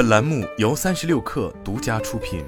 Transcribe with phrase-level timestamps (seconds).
[0.00, 2.42] 本栏目由三十六氪独家出品。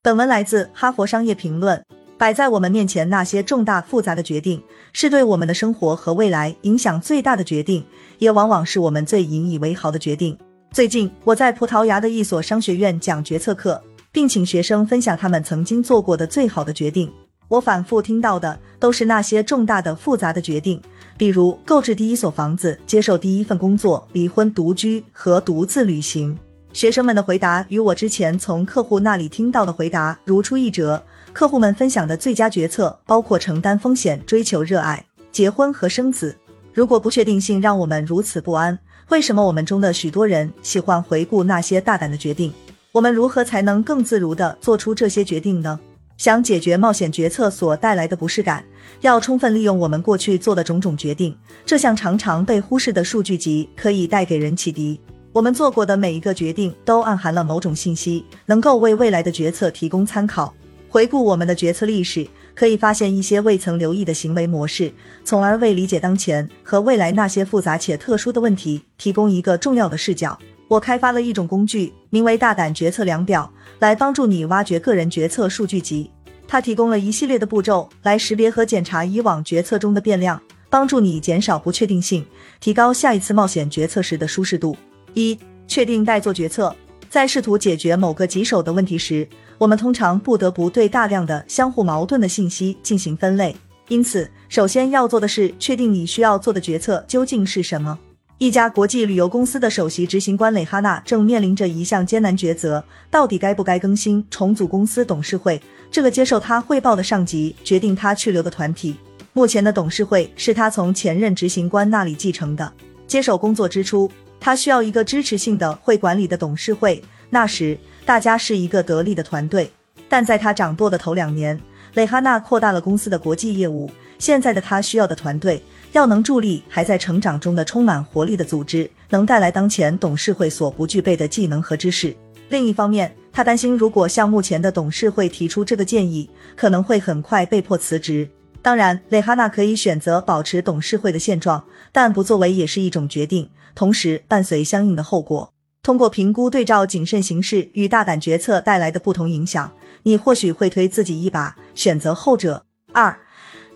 [0.00, 1.78] 本文来自《哈佛商业评论》。
[2.16, 4.64] 摆在我们面前那些重大复杂的决定，
[4.94, 7.84] 是对我们的生活和未来影响最大的决定，
[8.16, 10.38] 也往往是我们最引以为豪的决定。
[10.70, 17.12] 最近，我在葡萄牙的一所商学院讲决策课，并请学生分享他们曾经做过的最好的决定。
[17.52, 20.80] 我反复听到的都是那些重大的复杂的决定，
[21.18, 26.34] 比如购置第一所房子、接受第一份工作、离婚、独居和独自旅行。
[26.72, 31.02] 学生们的回答与我之前从客户那里听到的回答如出一辙。
[31.34, 36.34] 客户们分享的最佳决策包括承担风险、追求热爱、结婚和生子。
[36.72, 38.78] 如果不确定性让我们如此不安，
[39.10, 42.50] 为什么我们中的许多人喜欢回顾那些大胆的决定？
[42.92, 45.78] 我们如何才能更自如地做出这些决定呢？
[46.22, 48.64] 想解决冒险决策所带来的不适感，
[49.00, 51.36] 要充分利用我们过去做的种种决定。
[51.66, 55.00] 这项常常被忽视的数据集可以带给人启迪。
[55.32, 60.54] 我们做过的每一个决定都暗含了某种信息，能够为未来的决策提供参考。
[60.88, 62.24] 回顾我们的决策历史，
[62.54, 64.92] 可以发现一些未曾留意的行为模式，
[65.24, 70.38] 从而为理解当前和未来那些复杂且特殊的问题提供一个重要的视角。
[70.68, 76.10] 我开发了一种工具，名为“大胆决策量表”，来帮助你挖掘个人决策数据集。
[76.52, 82.26] 它提供了一系列的步骤来识别和检查以往决策中的变量，帮助你减少不确定性，
[82.60, 84.76] 提高下一次冒险决策时的舒适度。
[85.14, 86.76] 一、确定待做决策。
[87.08, 93.56] 在试图解决某个棘手的问题时，我们通常不得不对大量的相互矛盾的信息进行分类。
[93.88, 97.98] 因此，首先要做的是确定你需要做的决策究竟是什么。
[98.42, 105.62] 一家国际旅游公司的首席执行官蕾哈娜正面临着一项艰难抉择：到底该不该更新重组公司董事会？
[105.92, 108.96] 这个接受他汇报的上级决定他去留的团体。
[109.32, 112.72] 目前的董事会是他从前任执行官那里继承的。
[113.06, 114.10] 接手工作之初。
[114.40, 117.00] 他需要一个支持性的会管理的董事会。
[117.30, 119.70] 那时，大家是一个得力的团队。
[120.08, 121.60] 但在他掌舵的头两年，
[121.94, 123.88] 蕾哈娜扩大了公司的国际业务。
[124.18, 125.62] 现在的他需要的团队，
[125.92, 132.16] 要能助力还在成长中的充满活力的组织，能带来当前董事会所不具备的技能和知识。
[132.48, 138.28] 另一方面，他担心如果向目前的董事会提出这个建议，可能会很快被迫辞职。
[138.62, 143.48] 当然，蕾哈娜可以选择保持董事会的现状，但不作为也是一种决定。
[143.74, 145.52] 同时伴随相应的后果。
[145.82, 149.72] 通过评估对照谨慎行事与大胆决策带来的不同影响，
[150.04, 152.64] 你或许会推自己一把，选择后者。
[152.92, 153.18] 二、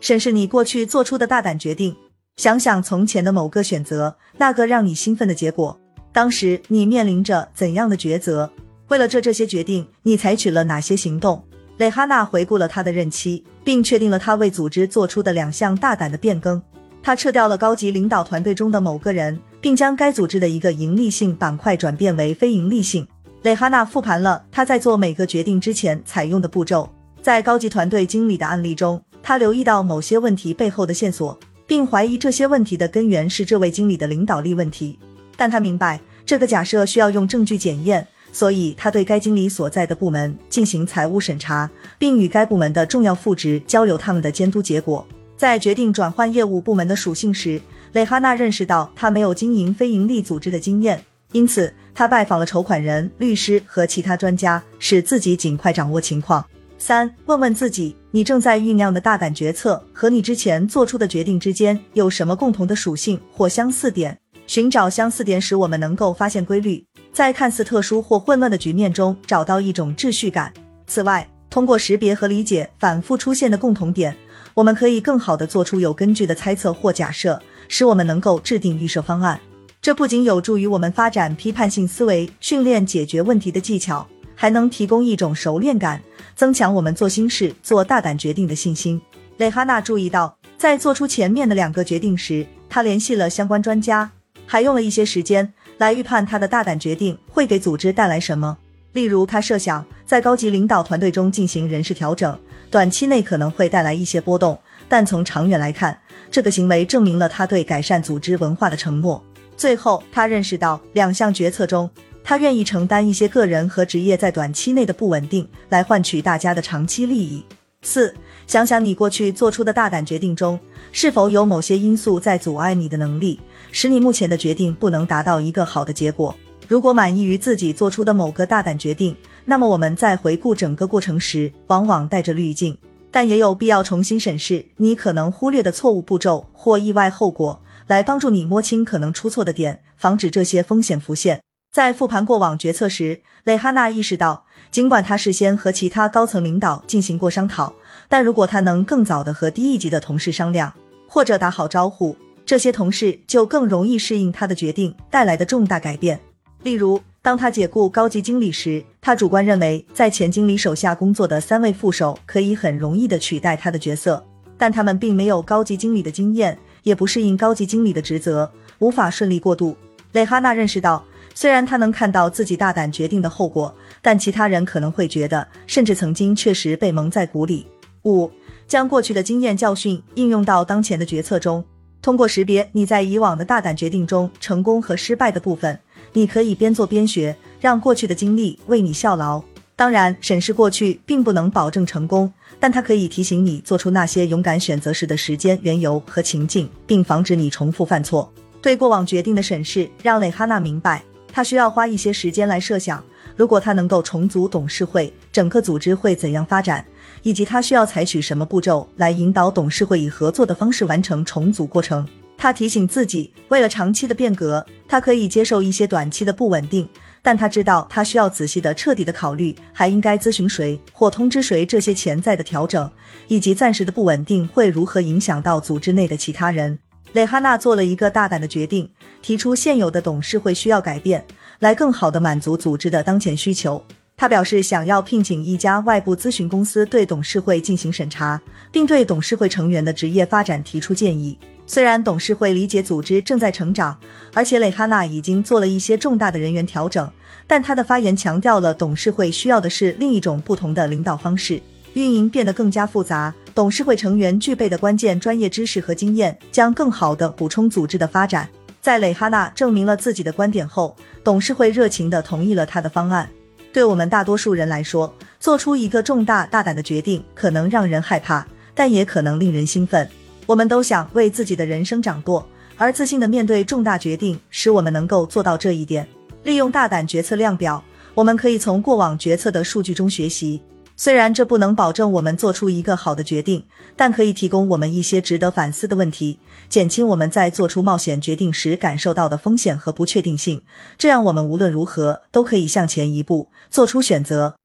[0.01, 1.97] 审视你过去做出的大胆决定，
[2.37, 5.79] 想想从前的某个选择，那个让你兴奋的结果，
[6.13, 8.51] 当时你面临着怎样的抉择？
[8.89, 11.43] 为了这这些决定，你采取了哪些行动？
[11.79, 16.63] 蕾哈娜回顾了他的任期，并确定了他为组织做出的两项大胆的变更。
[17.03, 23.07] 他撤掉了高级领导团队中的某个人，并将该组织的一个盈利性板块转变为非盈利性。
[23.43, 26.87] 蕾哈娜复盘了他在做每个决定之前采用的步骤。
[27.23, 34.99] 在高级团队经理的案例中，他留意到某些问题背后的线索，并怀疑这些问题的根源是这位经理的领导力问题。
[35.37, 45.07] 但他明白这个假设需要用证据检验，所以他对该经理所在的部门进行财务审查，并与该部门的重要副职交流他们的监督结果。
[45.37, 47.61] 在决定转换业务部门的属性时，
[47.93, 51.03] 蕾哈娜认识到他没有经营非营利组织的经验，
[51.33, 56.43] 因此他拜访了筹款人、律师和其他专家，使自己尽快掌握情况。
[56.79, 64.19] 三、问问自己，你正在酝酿的大胆决策和你之前做出的决定之间有什么共同的属性或相似点？
[64.47, 66.83] 寻找相似点使我们能够发现规律，
[67.13, 70.51] 在看似特殊或混乱的局面中找到一种秩序感。
[70.87, 74.17] 此外，通过识别和理解反复出现的共同点。
[74.55, 77.39] 我们可以更好地做出有根据的猜测或假设，
[77.69, 79.39] 使我们能够制定预设方案。
[79.83, 86.01] 这不仅有助于我们发展批判性思维、训练解决问题的技巧，还能提供一种熟练感，
[86.37, 89.01] 增强我们做新事、做大胆决定的信心。
[89.39, 94.09] 蕾哈娜注意到，在做出前面的两个决定时，他联系了相关专家，
[94.47, 98.57] 还用了一些时间来预判他的大胆决定会给组织带来什么。
[98.93, 102.39] 例如，他设想在高级领导团队中进行人事调整。
[102.71, 105.97] 短期内可能会带来一些波动，但从长远来看，
[106.31, 109.23] 这个行为证明了他对改善组织文化的承诺。
[109.57, 111.89] 最后，他认识到两项决策中，
[112.29, 117.41] 他愿意承担一些个人和职业在短期内的不稳定，来换取大家的长期利益。
[117.83, 118.13] 四，
[118.49, 120.59] 想想你过去做出的大胆决定中，
[120.91, 123.39] 是否有某些因素在阻碍你的能力，
[123.71, 126.35] 使你目前的决定不能达到一个好的结果。
[126.67, 129.15] 如果满意于自己做出的某个大胆决定，
[129.45, 132.77] 那么我们在回顾整个过程时，往往带着滤镜，
[133.13, 141.41] 但也有必要重新审视你可能忽略的错误步骤或意外后果，来帮助你摸清可能出错的点，防止这些风险浮现。
[141.77, 147.75] 在复盘过往决策时，蕾哈娜意识到，尽管他事先和其他高层领导进行过商讨，
[148.09, 150.73] 但如果他能更早的和低一级的同事商量，
[151.07, 156.19] 或者打好招呼，这些同事就更容易适应他的决定带来的重大改变。
[156.63, 164.25] 例如，当他解雇高级经理时，他主观认为在前经理手下工作的三位副手可以很容易的取代他的角色，
[164.57, 169.77] 但他们并没有高级经理的经验，也不适应高级经理的职责，无法顺利过渡。
[170.13, 171.05] 蕾哈娜认识到。
[171.37, 177.67] 虽然他能看到自己大胆决定的后果，但其他人可能会觉得，甚至曾经确实被蒙在鼓里。
[178.05, 178.31] 五，
[178.67, 181.63] 将过去的经验教训应用到当前的决策中，
[182.01, 185.79] 通过识别你在以往的大胆决定中成功和失败的部分，
[186.15, 189.43] 你可以边做边学，让过去的经历为你效劳。
[189.77, 198.33] 当然，审视过去并不能保证成功，但它可以提醒你做出那些勇敢选择时的时间、缘由和情境，并防止你重复犯错。
[198.63, 201.03] 对过往决定的审视，让蕾哈娜明白。
[201.37, 203.05] 他需要花一些时间来设想，
[203.37, 206.83] 如果他能够重组董事会，整个组织会怎样发展，
[207.23, 212.09] 以及他需要采取什么步骤来引导董事会以合作的方式完成重组过程。
[212.39, 216.89] 他提醒自己，为了长期的变革，他可以接受一些短期的不稳定，
[217.21, 222.91] 但他知道他需要仔细的、彻底的考虑，还应该咨询谁或通知谁这些潜在的调整，
[223.29, 226.79] 以及暂时的不稳定会如何影响到组织内的其他人。
[227.17, 228.91] 蕾哈娜做了一个大胆的决定，
[229.23, 231.25] 提出现有的董事会需要改变，
[231.61, 233.83] 来更好的满足组织的当前需求。
[234.19, 238.39] 他表示想要聘请一家外部咨询公司对董事会进行审查，
[238.71, 241.39] 并对董事会成员的职业发展提出建议。
[241.67, 243.99] 虽然董事会理解组织正在成长，
[244.35, 247.11] 而且蕾哈娜已经做了一些重大的人员调整，
[247.47, 251.63] 但他的发言强调了董事会需要的是另一种不同的领导方式。
[251.95, 258.47] 运营变得更加复杂，董事会成员具备的关键专业知识和经验将更好地补充组织的发展。
[258.83, 260.95] 在蕾哈娜证明了自己的观点后，
[261.25, 263.27] 董事会热情地同意了他的方案。
[263.73, 265.11] 对我们大多数人来说，
[265.41, 270.07] 做出一个重大大胆的决定可能让人害怕，但也可能令人兴奋。
[270.45, 276.07] 我们都想为自己的人生掌舵，而自信地面对重大决定使我们能够做到这一点。
[276.43, 277.83] 利用大胆决策量表，
[278.13, 280.61] 我们可以从过往决策的数据中学习。
[280.99, 283.65] 虽然这不能保证我们做出一个好的决定，
[283.95, 286.39] 但可以提供我们一些值得反思的问题，
[286.69, 290.63] 减轻我们在做出冒险决定时感受到的风险和不确定性。
[290.99, 294.57] 这样，我们无论如何都可以向前一步，做出选择。